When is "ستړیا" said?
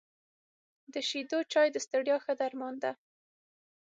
1.85-2.17